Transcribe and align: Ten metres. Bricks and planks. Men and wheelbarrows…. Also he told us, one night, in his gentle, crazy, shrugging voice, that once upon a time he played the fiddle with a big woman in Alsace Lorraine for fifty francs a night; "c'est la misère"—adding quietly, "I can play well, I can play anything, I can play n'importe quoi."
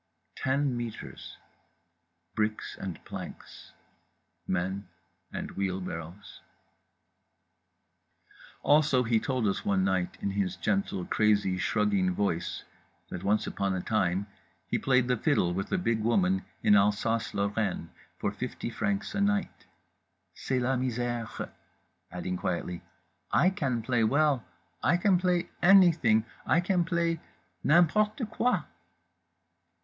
Ten 0.35 0.75
metres. 0.75 1.37
Bricks 2.33 2.75
and 2.75 3.05
planks. 3.05 3.71
Men 4.47 4.87
and 5.31 5.51
wheelbarrows…. 5.51 6.41
Also 8.63 9.03
he 9.03 9.19
told 9.19 9.45
us, 9.45 9.63
one 9.63 9.83
night, 9.83 10.17
in 10.19 10.31
his 10.31 10.55
gentle, 10.55 11.05
crazy, 11.05 11.55
shrugging 11.59 12.15
voice, 12.15 12.63
that 13.11 13.23
once 13.23 13.45
upon 13.45 13.75
a 13.75 13.79
time 13.79 14.25
he 14.65 14.79
played 14.79 15.07
the 15.07 15.15
fiddle 15.15 15.53
with 15.53 15.71
a 15.71 15.77
big 15.77 15.99
woman 15.99 16.45
in 16.63 16.73
Alsace 16.75 17.35
Lorraine 17.35 17.91
for 18.17 18.31
fifty 18.31 18.71
francs 18.71 19.13
a 19.13 19.21
night; 19.21 19.67
"c'est 20.33 20.57
la 20.59 20.75
misère"—adding 20.77 22.37
quietly, 22.37 22.81
"I 23.31 23.51
can 23.51 23.83
play 23.83 24.03
well, 24.03 24.43
I 24.81 24.97
can 24.97 25.19
play 25.19 25.51
anything, 25.61 26.25
I 26.43 26.59
can 26.59 26.85
play 26.85 27.19
n'importe 27.63 28.27
quoi." 28.31 28.63